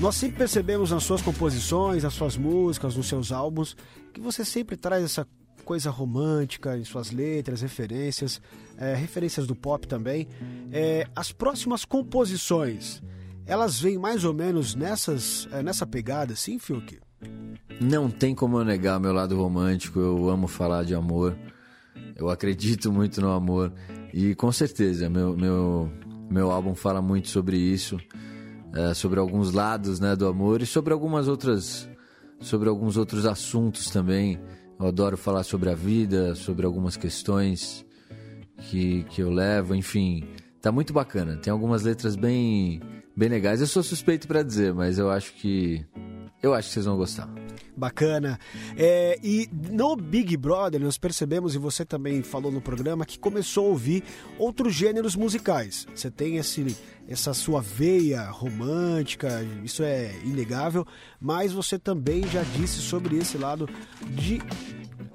Nós 0.00 0.16
sempre 0.16 0.38
percebemos 0.38 0.90
nas 0.90 1.04
suas 1.04 1.22
composições, 1.22 2.02
nas 2.02 2.12
suas 2.12 2.36
músicas, 2.36 2.96
nos 2.96 3.08
seus 3.08 3.32
álbuns, 3.32 3.76
que 4.12 4.20
você 4.20 4.44
sempre 4.44 4.76
traz 4.76 5.02
essa 5.02 5.26
coisa 5.64 5.90
romântica 5.90 6.76
em 6.76 6.84
suas 6.84 7.10
letras, 7.10 7.60
referências, 7.60 8.40
é, 8.78 8.94
referências 8.94 9.46
do 9.46 9.56
pop 9.56 9.86
também. 9.86 10.28
É, 10.70 11.06
as 11.14 11.32
próximas 11.32 11.84
composições, 11.84 13.02
elas 13.46 13.80
vêm 13.80 13.96
mais 13.96 14.24
ou 14.24 14.34
menos 14.34 14.74
nessas, 14.74 15.48
é, 15.50 15.62
nessa 15.62 15.86
pegada, 15.86 16.36
sim, 16.36 16.58
Fiuk? 16.58 16.98
Não 17.80 18.10
tem 18.10 18.34
como 18.34 18.58
eu 18.58 18.64
negar 18.64 19.00
meu 19.00 19.12
lado 19.12 19.36
romântico, 19.36 19.98
eu 19.98 20.28
amo 20.28 20.46
falar 20.46 20.84
de 20.84 20.94
amor, 20.94 21.36
eu 22.16 22.28
acredito 22.30 22.92
muito 22.92 23.20
no 23.20 23.30
amor 23.30 23.72
e 24.12 24.34
com 24.34 24.50
certeza 24.50 25.08
meu, 25.08 25.36
meu, 25.36 25.90
meu 26.30 26.50
álbum 26.50 26.74
fala 26.74 27.00
muito 27.02 27.28
sobre 27.28 27.56
isso 27.56 27.98
é, 28.74 28.94
sobre 28.94 29.18
alguns 29.18 29.52
lados 29.52 30.00
né, 30.00 30.14
do 30.14 30.26
amor 30.26 30.62
e 30.62 30.66
sobre 30.66 30.92
algumas 30.92 31.28
outras 31.28 31.88
sobre 32.40 32.68
alguns 32.68 32.96
outros 32.96 33.24
assuntos 33.24 33.88
também. 33.90 34.38
Eu 34.78 34.88
adoro 34.88 35.16
falar 35.16 35.42
sobre 35.42 35.70
a 35.70 35.74
vida, 35.74 36.34
sobre 36.34 36.66
algumas 36.66 36.96
questões 36.96 37.84
que, 38.58 39.04
que 39.04 39.22
eu 39.22 39.30
levo, 39.30 39.74
enfim, 39.74 40.28
tá 40.60 40.70
muito 40.70 40.92
bacana. 40.92 41.36
Tem 41.36 41.50
algumas 41.50 41.82
letras 41.82 42.14
bem 42.14 42.80
bem 43.16 43.28
legais. 43.30 43.60
Eu 43.60 43.66
sou 43.66 43.82
suspeito 43.82 44.28
para 44.28 44.42
dizer, 44.42 44.74
mas 44.74 44.98
eu 44.98 45.10
acho 45.10 45.32
que 45.34 45.84
eu 46.42 46.52
acho 46.52 46.68
que 46.68 46.74
vocês 46.74 46.86
vão 46.86 46.96
gostar. 46.96 47.28
Bacana. 47.76 48.38
É, 48.76 49.18
e 49.22 49.48
no 49.70 49.96
Big 49.96 50.36
Brother, 50.36 50.80
nós 50.80 50.96
percebemos, 50.96 51.54
e 51.54 51.58
você 51.58 51.84
também 51.84 52.22
falou 52.22 52.50
no 52.50 52.60
programa, 52.60 53.04
que 53.04 53.18
começou 53.18 53.66
a 53.66 53.68
ouvir 53.70 54.02
outros 54.38 54.74
gêneros 54.74 55.14
musicais. 55.14 55.86
Você 55.94 56.10
tem 56.10 56.36
esse, 56.36 56.76
essa 57.08 57.34
sua 57.34 57.60
veia 57.60 58.22
romântica, 58.30 59.46
isso 59.62 59.82
é 59.82 60.12
inegável, 60.24 60.86
mas 61.20 61.52
você 61.52 61.78
também 61.78 62.26
já 62.28 62.42
disse 62.42 62.80
sobre 62.80 63.16
esse 63.16 63.36
lado 63.36 63.68
de 64.10 64.40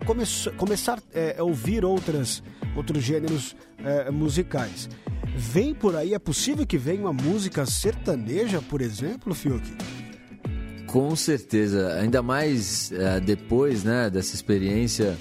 come 0.06 0.24
começar 0.58 1.02
é, 1.14 1.36
a 1.38 1.44
ouvir 1.44 1.86
outras, 1.86 2.44
outros 2.76 3.04
gêneros 3.04 3.56
é, 3.84 4.12
musicais. 4.12 4.90
Vem 5.36 5.74
por 5.74 5.96
aí, 5.96 6.14
é 6.14 6.20
possível 6.20 6.66
que 6.66 6.78
venha 6.78 7.02
uma 7.02 7.14
música 7.14 7.66
sertaneja, 7.66 8.62
por 8.62 8.82
exemplo, 8.82 9.34
Fiuk? 9.34 9.64
Com 10.92 11.16
certeza, 11.16 11.94
ainda 11.94 12.22
mais 12.22 12.92
é, 12.92 13.18
depois 13.22 13.82
né, 13.82 14.10
dessa 14.10 14.36
experiência, 14.36 15.18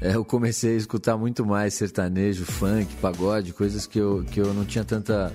é, 0.00 0.14
eu 0.14 0.24
comecei 0.24 0.72
a 0.72 0.76
escutar 0.78 1.18
muito 1.18 1.44
mais 1.44 1.74
sertanejo, 1.74 2.46
funk, 2.46 2.94
pagode, 2.96 3.52
coisas 3.52 3.86
que 3.86 3.98
eu, 3.98 4.24
que 4.30 4.40
eu 4.40 4.54
não 4.54 4.64
tinha 4.64 4.84
tanta, 4.84 5.30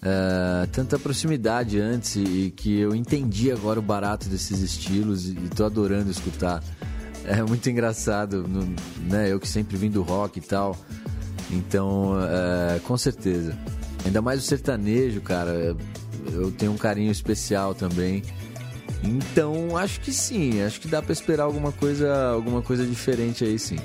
é, 0.00 0.68
tanta 0.70 1.00
proximidade 1.00 1.80
antes 1.80 2.14
e 2.14 2.52
que 2.54 2.78
eu 2.78 2.94
entendi 2.94 3.50
agora 3.50 3.80
o 3.80 3.82
barato 3.82 4.28
desses 4.28 4.60
estilos 4.60 5.28
e 5.28 5.36
estou 5.46 5.66
adorando 5.66 6.08
escutar. 6.08 6.62
É 7.24 7.42
muito 7.42 7.68
engraçado, 7.68 8.46
né? 9.10 9.32
Eu 9.32 9.40
que 9.40 9.48
sempre 9.48 9.76
vim 9.76 9.90
do 9.90 10.02
rock 10.02 10.38
e 10.38 10.42
tal. 10.42 10.76
Então, 11.50 12.14
com 12.84 12.96
certeza. 12.96 13.56
Ainda 14.04 14.20
mais 14.20 14.40
o 14.40 14.42
sertanejo, 14.42 15.20
cara. 15.20 15.76
Eu 16.32 16.50
tenho 16.50 16.72
um 16.72 16.76
carinho 16.76 17.12
especial 17.12 17.76
também. 17.76 18.24
Então, 19.02 19.76
acho 19.76 20.00
que 20.00 20.12
sim, 20.12 20.62
acho 20.62 20.80
que 20.80 20.88
dá 20.88 21.02
para 21.02 21.12
esperar 21.12 21.44
alguma 21.44 21.72
coisa, 21.72 22.30
alguma 22.30 22.62
coisa 22.62 22.86
diferente 22.86 23.44
aí 23.44 23.58
sim. 23.58 23.78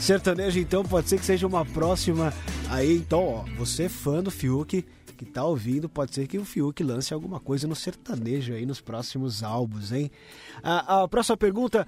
Sertanejo, 0.00 0.58
então, 0.58 0.84
pode 0.84 1.08
ser 1.08 1.18
que 1.18 1.24
seja 1.24 1.46
uma 1.46 1.64
próxima. 1.64 2.32
Aí, 2.68 2.96
então, 2.96 3.26
ó, 3.26 3.44
você 3.56 3.84
é 3.84 3.88
fã 3.88 4.22
do 4.22 4.30
Fiuk, 4.30 4.84
que 5.16 5.24
tá 5.24 5.44
ouvindo, 5.44 5.88
pode 5.88 6.14
ser 6.14 6.26
que 6.26 6.38
o 6.38 6.44
Fiuk 6.44 6.82
lance 6.84 7.12
alguma 7.12 7.40
coisa 7.40 7.66
no 7.66 7.74
sertanejo 7.74 8.52
aí 8.52 8.66
nos 8.66 8.80
próximos 8.80 9.42
álbuns, 9.42 9.90
hein? 9.90 10.10
A, 10.62 11.02
a 11.02 11.08
próxima 11.08 11.36
pergunta 11.36 11.86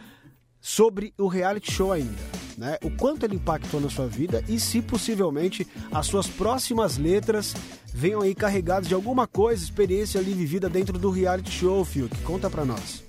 sobre 0.60 1.12
o 1.18 1.28
reality 1.28 1.70
show 1.70 1.92
ainda, 1.92 2.16
né? 2.58 2.76
O 2.82 2.90
quanto 2.90 3.24
ele 3.24 3.36
impactou 3.36 3.80
na 3.80 3.88
sua 3.88 4.08
vida 4.08 4.42
e 4.48 4.58
se 4.58 4.82
possivelmente 4.82 5.64
as 5.92 6.06
suas 6.06 6.26
próximas 6.26 6.98
letras 6.98 7.54
venham 7.94 8.20
aí 8.20 8.34
carregados 8.34 8.88
de 8.88 8.94
alguma 8.94 9.28
coisa, 9.28 9.62
experiência 9.62 10.20
ali 10.20 10.34
vivida 10.34 10.68
dentro 10.68 10.98
do 10.98 11.08
reality 11.08 11.52
show, 11.52 11.84
Fiuk. 11.84 12.18
Conta 12.22 12.50
pra 12.50 12.64
nós. 12.64 13.04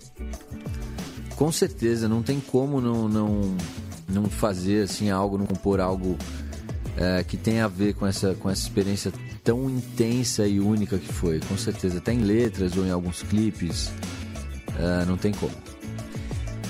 Com 1.35 1.51
certeza, 1.51 2.07
não 2.07 2.21
tem 2.21 2.39
como 2.39 2.79
não, 2.79 3.09
não, 3.09 3.57
não 4.07 4.25
fazer 4.25 4.83
assim 4.83 5.09
algo, 5.09 5.37
não 5.37 5.47
compor 5.47 5.79
algo 5.79 6.15
é, 6.95 7.23
que 7.23 7.35
tenha 7.35 7.65
a 7.65 7.69
ver 7.69 7.95
com 7.95 8.05
essa, 8.05 8.35
com 8.35 8.49
essa 8.49 8.61
experiência 8.61 9.11
tão 9.43 9.67
intensa 9.67 10.45
e 10.45 10.59
única 10.59 10.99
que 10.99 11.11
foi. 11.11 11.39
Com 11.39 11.57
certeza, 11.57 11.97
até 11.97 12.13
em 12.13 12.21
letras 12.21 12.77
ou 12.77 12.85
em 12.85 12.91
alguns 12.91 13.23
clipes, 13.23 13.89
é, 14.77 15.05
não 15.05 15.17
tem 15.17 15.33
como. 15.33 15.68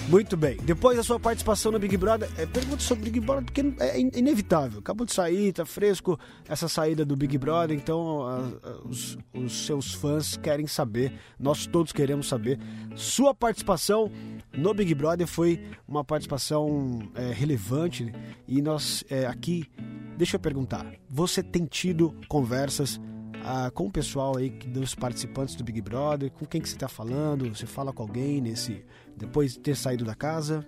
Muito 0.09 0.35
bem. 0.35 0.57
Depois 0.63 0.97
da 0.97 1.03
sua 1.03 1.19
participação 1.19 1.71
no 1.71 1.77
Big 1.77 1.95
Brother, 1.95 2.27
é, 2.35 2.43
pergunta 2.43 2.81
sobre 2.81 3.11
Big 3.11 3.19
Brother, 3.19 3.45
porque 3.45 3.61
é 3.79 3.99
inevitável. 3.99 4.79
Acabou 4.79 5.05
de 5.05 5.13
sair, 5.13 5.53
tá 5.53 5.67
fresco 5.67 6.19
essa 6.47 6.67
saída 6.67 7.05
do 7.05 7.15
Big 7.15 7.37
Brother, 7.37 7.77
então 7.77 8.23
a, 8.23 8.37
a, 8.37 8.87
os, 8.87 9.19
os, 9.31 9.67
seus 9.67 9.93
fãs 9.93 10.35
querem 10.35 10.65
saber, 10.65 11.13
nós 11.39 11.67
todos 11.67 11.91
queremos 11.91 12.27
saber. 12.27 12.59
Sua 12.95 13.35
participação 13.35 14.11
no 14.51 14.73
Big 14.73 14.95
Brother 14.95 15.27
foi 15.27 15.61
uma 15.87 16.03
participação 16.03 17.07
é, 17.13 17.31
relevante 17.31 18.11
e 18.47 18.63
nós 18.63 19.03
é, 19.11 19.27
aqui, 19.27 19.67
deixa 20.17 20.37
eu 20.37 20.39
perguntar, 20.39 20.91
você 21.07 21.43
tem 21.43 21.65
tido 21.65 22.15
conversas 22.27 22.99
ah, 23.43 23.71
com 23.73 23.87
o 23.87 23.91
pessoal 23.91 24.37
aí 24.37 24.49
dos 24.49 24.93
participantes 24.95 25.55
do 25.55 25.63
Big 25.63 25.81
Brother, 25.81 26.31
com 26.31 26.45
quem 26.45 26.61
que 26.61 26.69
você 26.69 26.75
está 26.75 26.87
falando? 26.87 27.47
Você 27.49 27.65
fala 27.65 27.91
com 27.93 28.03
alguém 28.03 28.41
nesse 28.41 28.83
depois 29.15 29.53
de 29.53 29.59
ter 29.59 29.75
saído 29.75 30.05
da 30.05 30.15
casa? 30.15 30.65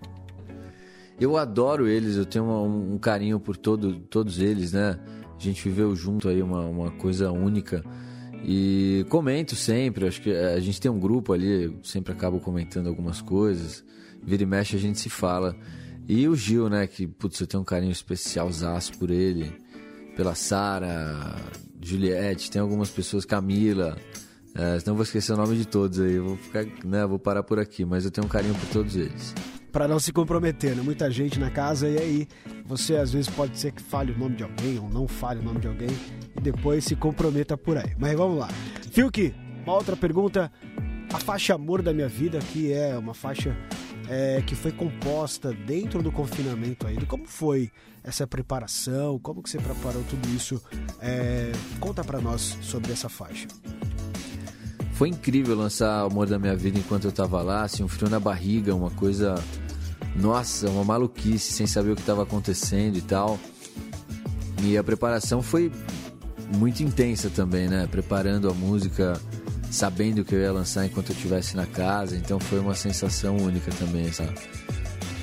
Eu 1.19 1.37
adoro 1.37 1.87
eles, 1.87 2.15
eu 2.15 2.25
tenho 2.25 2.45
um, 2.45 2.97
carinho 2.97 3.39
por 3.39 3.55
todo, 3.55 3.99
todos 3.99 4.39
eles, 4.39 4.73
né? 4.73 4.99
A 5.37 5.39
gente 5.39 5.61
viveu 5.67 5.95
junto 5.95 6.27
aí 6.27 6.41
uma, 6.41 6.65
uma 6.65 6.91
coisa 6.91 7.31
única. 7.31 7.83
E 8.43 9.05
comento 9.09 9.55
sempre, 9.55 10.07
acho 10.07 10.21
que 10.21 10.31
a 10.31 10.59
gente 10.59 10.81
tem 10.81 10.89
um 10.89 10.99
grupo 10.99 11.31
ali, 11.31 11.77
sempre 11.83 12.11
acabo 12.11 12.39
comentando 12.39 12.87
algumas 12.87 13.21
coisas. 13.21 13.83
Vira 14.23 14.41
e 14.41 14.45
mexe 14.45 14.75
a 14.75 14.79
gente 14.79 14.99
se 14.99 15.09
fala. 15.09 15.55
E 16.07 16.27
o 16.27 16.35
Gil, 16.35 16.69
né, 16.69 16.87
que 16.87 17.05
putz, 17.05 17.39
eu 17.39 17.47
tenho 17.47 17.61
um 17.61 17.65
carinho 17.65 17.91
especial 17.91 18.49
por 18.97 19.11
ele, 19.11 19.53
pela 20.15 20.33
Sara, 20.33 21.35
Juliette, 21.83 22.51
tem 22.51 22.61
algumas 22.61 22.89
pessoas, 22.89 23.25
Camila, 23.25 23.97
é, 24.53 24.79
senão 24.79 24.95
vou 24.95 25.03
esquecer 25.03 25.33
o 25.33 25.37
nome 25.37 25.55
de 25.57 25.65
todos 25.65 25.99
aí. 25.99 26.19
vou 26.19 26.37
ficar, 26.37 26.65
né, 26.85 27.05
vou 27.05 27.19
parar 27.19 27.43
por 27.43 27.59
aqui, 27.59 27.85
mas 27.85 28.05
eu 28.05 28.11
tenho 28.11 28.25
um 28.25 28.29
carinho 28.29 28.55
por 28.55 28.67
todos 28.69 28.95
eles. 28.95 29.33
Para 29.71 29.87
não 29.87 29.99
se 29.99 30.11
comprometer, 30.11 30.75
né? 30.75 30.81
Muita 30.81 31.09
gente 31.09 31.39
na 31.39 31.49
casa 31.49 31.87
e 31.87 31.97
aí 31.97 32.27
você 32.65 32.97
às 32.97 33.13
vezes 33.13 33.29
pode 33.29 33.57
ser 33.57 33.71
que 33.71 33.81
fale 33.81 34.11
o 34.11 34.17
nome 34.17 34.35
de 34.35 34.43
alguém 34.43 34.77
ou 34.77 34.89
não 34.89 35.07
fale 35.07 35.39
o 35.39 35.43
nome 35.43 35.61
de 35.61 35.67
alguém 35.67 35.89
e 36.35 36.41
depois 36.41 36.83
se 36.83 36.93
comprometa 36.93 37.57
por 37.57 37.77
aí. 37.77 37.95
Mas 37.97 38.13
vamos 38.17 38.37
lá. 38.37 38.49
Fiuk, 38.91 39.33
uma 39.63 39.73
outra 39.73 39.95
pergunta. 39.95 40.51
A 41.13 41.19
faixa 41.19 41.53
Amor 41.53 41.81
da 41.81 41.93
Minha 41.93 42.09
Vida, 42.09 42.39
que 42.39 42.71
é 42.71 42.97
uma 42.97 43.13
faixa 43.13 43.55
é, 44.11 44.41
que 44.45 44.55
foi 44.55 44.73
composta 44.73 45.53
dentro 45.53 46.03
do 46.03 46.11
confinamento 46.11 46.85
aí. 46.85 46.97
Como 47.05 47.25
foi 47.25 47.71
essa 48.03 48.27
preparação? 48.27 49.17
Como 49.17 49.41
que 49.41 49.49
você 49.49 49.57
preparou 49.57 50.03
tudo 50.03 50.27
isso? 50.35 50.61
É, 50.99 51.53
conta 51.79 52.03
para 52.03 52.19
nós 52.19 52.57
sobre 52.61 52.91
essa 52.91 53.07
faixa. 53.07 53.47
Foi 54.91 55.07
incrível 55.07 55.55
lançar 55.55 56.03
o 56.03 56.07
Amor 56.07 56.27
da 56.27 56.37
Minha 56.37 56.57
Vida 56.57 56.77
enquanto 56.77 57.05
eu 57.05 57.11
tava 57.13 57.41
lá, 57.41 57.63
assim, 57.63 57.83
um 57.83 57.87
frio 57.87 58.09
na 58.09 58.19
barriga, 58.19 58.75
uma 58.75 58.91
coisa. 58.91 59.35
Nossa, 60.13 60.69
uma 60.69 60.83
maluquice, 60.83 61.53
sem 61.53 61.65
saber 61.65 61.91
o 61.91 61.95
que 61.95 62.01
estava 62.01 62.23
acontecendo 62.23 62.97
e 62.97 63.01
tal. 63.01 63.39
E 64.61 64.77
a 64.77 64.83
preparação 64.83 65.41
foi 65.41 65.71
muito 66.57 66.83
intensa 66.83 67.29
também, 67.29 67.69
né? 67.69 67.87
Preparando 67.87 68.49
a 68.49 68.53
música, 68.53 69.13
sabendo 69.71 70.25
que 70.25 70.35
eu 70.35 70.41
ia 70.41 70.51
lançar 70.51 70.85
enquanto 70.85 71.09
eu 71.09 71.15
estivesse 71.15 71.55
na 71.55 71.65
casa, 71.65 72.15
então 72.17 72.39
foi 72.39 72.59
uma 72.59 72.75
sensação 72.75 73.37
única 73.37 73.71
também 73.71 74.05
essa, 74.05 74.31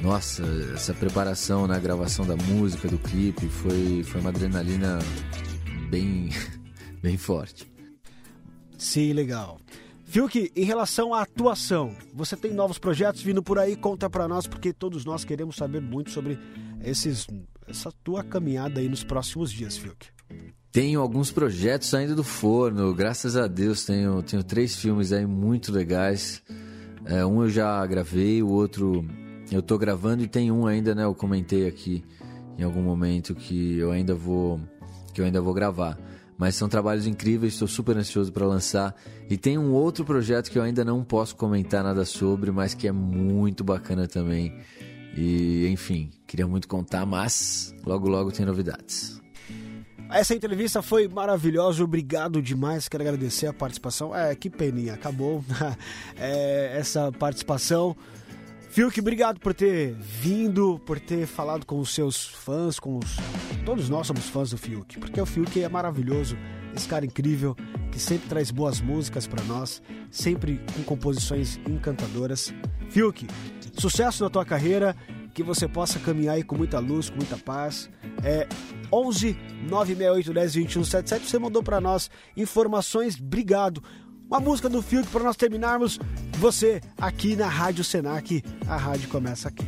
nossa, 0.03 0.43
essa 0.75 0.95
preparação 0.95 1.67
na 1.67 1.79
gravação 1.79 2.27
da 2.27 2.35
música, 2.35 2.89
do 2.89 2.99
clipe, 2.99 3.47
foi, 3.49 4.03
foi 4.03 4.21
uma 4.21 4.31
adrenalina 4.31 4.99
bem, 5.91 6.31
bem 7.03 7.19
forte. 7.19 7.71
Sim, 8.79 9.13
legal. 9.13 9.61
Fiuk, 10.05 10.51
em 10.57 10.65
relação 10.65 11.13
à 11.13 11.21
atuação, 11.21 11.95
você 12.15 12.35
tem 12.35 12.55
novos 12.55 12.79
projetos 12.79 13.21
vindo 13.21 13.43
por 13.43 13.59
aí? 13.59 13.77
Conta 13.77 14.09
para 14.09 14.27
nós, 14.27 14.47
porque 14.47 14.73
todos 14.73 15.05
nós 15.05 15.23
queremos 15.25 15.57
saber 15.57 15.83
muito 15.83 16.11
sobre 16.11 16.39
esses, 16.83 17.27
essa 17.67 17.93
tua 18.03 18.25
caminhada 18.25 18.81
aí 18.81 18.89
nos 18.89 19.05
próximos 19.05 19.53
dias, 19.53 19.77
Fiuk. 19.77 20.07
Tenho 20.71 21.01
alguns 21.01 21.33
projetos 21.33 21.89
saindo 21.89 22.15
do 22.15 22.23
forno, 22.23 22.95
graças 22.95 23.37
a 23.37 23.47
Deus. 23.47 23.85
Tenho, 23.85 24.23
tenho 24.23 24.45
três 24.45 24.77
filmes 24.77 25.13
aí 25.13 25.27
muito 25.27 25.73
legais. 25.73 26.43
É, 27.07 27.25
um 27.25 27.43
eu 27.43 27.49
já 27.49 27.85
gravei, 27.87 28.43
o 28.43 28.49
outro 28.49 29.05
eu 29.51 29.63
tô 29.63 29.79
gravando 29.79 30.23
e 30.23 30.29
tem 30.29 30.53
um 30.53 30.67
ainda, 30.67 30.95
né? 30.95 31.05
Eu 31.05 31.15
comentei 31.15 31.67
aqui 31.67 32.05
em 32.59 32.63
algum 32.63 32.83
momento 32.83 33.35
que 33.35 33.79
eu 33.79 33.91
ainda 33.91 34.15
vou 34.15 34.61
que 35.15 35.21
eu 35.21 35.25
ainda 35.25 35.41
vou 35.41 35.55
gravar. 35.55 35.99
Mas 36.37 36.55
são 36.55 36.69
trabalhos 36.69 37.07
incríveis, 37.07 37.55
estou 37.55 37.67
super 37.67 37.97
ansioso 37.97 38.31
para 38.31 38.47
lançar. 38.47 38.95
E 39.29 39.37
tem 39.37 39.59
um 39.59 39.73
outro 39.73 40.05
projeto 40.05 40.51
que 40.51 40.59
eu 40.59 40.63
ainda 40.63 40.85
não 40.85 41.03
posso 41.03 41.35
comentar 41.35 41.83
nada 41.83 42.05
sobre, 42.05 42.53
mas 42.53 42.75
que 42.75 42.87
é 42.87 42.93
muito 42.93 43.65
bacana 43.65 44.07
também. 44.07 44.55
E, 45.17 45.67
enfim, 45.67 46.11
queria 46.27 46.47
muito 46.47 46.69
contar, 46.69 47.05
mas 47.05 47.75
logo 47.85 48.09
logo 48.09 48.31
tem 48.31 48.47
novidades. 48.47 49.21
Essa 50.11 50.35
entrevista 50.35 50.81
foi 50.81 51.07
maravilhosa, 51.07 51.85
obrigado 51.85 52.41
demais. 52.41 52.89
Quero 52.89 53.03
agradecer 53.03 53.47
a 53.47 53.53
participação. 53.53 54.17
É, 54.17 54.35
que 54.35 54.49
peninha, 54.49 54.95
acabou 54.95 55.45
é, 56.17 56.77
essa 56.79 57.13
participação. 57.13 57.95
Fiuk, 58.71 59.01
obrigado 59.01 59.39
por 59.39 59.53
ter 59.53 59.95
vindo, 59.95 60.79
por 60.87 60.99
ter 60.99 61.27
falado 61.27 61.67
com 61.67 61.79
os 61.79 61.95
seus 61.95 62.27
fãs, 62.27 62.79
com 62.79 62.99
os. 62.99 63.17
Todos 63.65 63.89
nós 63.89 64.07
somos 64.07 64.29
fãs 64.29 64.51
do 64.51 64.59
Fiuk, 64.59 64.99
porque 64.99 65.21
o 65.21 65.27
Fiuk 65.27 65.63
é 65.63 65.69
maravilhoso, 65.69 66.37
esse 66.75 66.87
cara 66.87 67.05
incrível, 67.05 67.57
que 67.91 67.99
sempre 67.99 68.29
traz 68.29 68.51
boas 68.51 68.81
músicas 68.81 69.27
para 69.27 69.43
nós, 69.45 69.83
sempre 70.11 70.61
com 70.75 70.83
composições 70.85 71.59
encantadoras. 71.69 72.53
Fiuk, 72.91 73.27
sucesso 73.75 74.23
na 74.23 74.31
tua 74.31 74.45
carreira, 74.45 74.95
que 75.39 75.43
você 75.45 75.69
possa 75.69 76.01
caminhar 76.01 76.35
aí 76.35 76.43
com 76.43 76.57
muita 76.57 76.81
luz, 76.81 77.09
com 77.11 77.15
muita 77.15 77.37
paz. 77.37 77.89
É 78.25 78.49
11 78.93 79.37
968 79.69 80.35
10 80.35 80.55
21 80.55 80.85
77, 80.85 81.31
você 81.31 81.39
mandou 81.39 81.63
para 81.63 81.81
nós 81.81 82.11
informações, 82.37 83.17
obrigado 83.21 83.81
uma 84.29 84.41
música 84.41 84.69
do 84.69 84.83
Fiuk 84.83 85.07
para 85.07 85.23
nós 85.23 85.37
terminarmos. 85.37 85.97
Você 86.39 86.81
aqui 87.01 87.37
na 87.37 87.47
Rádio 87.47 87.85
Senac, 87.85 88.43
a 88.67 88.77
rádio 88.77 89.09
começa 89.09 89.49
aqui. 89.49 89.65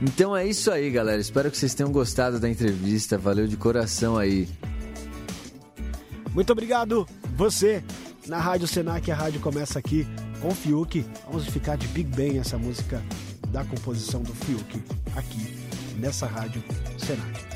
Então 0.00 0.34
é 0.34 0.46
isso 0.46 0.70
aí, 0.70 0.90
galera. 0.90 1.20
Espero 1.20 1.50
que 1.50 1.58
vocês 1.58 1.74
tenham 1.74 1.92
gostado 1.92 2.40
da 2.40 2.48
entrevista. 2.48 3.18
Valeu 3.18 3.46
de 3.46 3.58
coração 3.58 4.16
aí. 4.16 4.48
Muito 6.32 6.50
obrigado, 6.50 7.06
você 7.36 7.84
na 8.26 8.38
Rádio 8.38 8.66
Senac, 8.66 9.10
a 9.10 9.14
rádio 9.14 9.40
começa 9.40 9.78
aqui 9.78 10.06
com 10.40 10.48
o 10.48 10.54
Fiuk. 10.54 11.04
Vamos 11.26 11.46
ficar 11.46 11.76
de 11.76 11.86
Big 11.88 12.08
Bang 12.08 12.38
essa 12.38 12.56
música 12.56 13.02
da 13.50 13.64
composição 13.66 14.22
do 14.22 14.32
Fiuk 14.32 14.99
aqui 15.20 15.54
nessa 15.96 16.26
Rádio 16.26 16.62
Senac. 16.98 17.50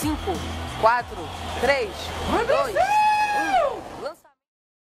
5, 0.00 0.16
4, 0.80 1.16
3, 1.60 1.90
2, 2.46 2.99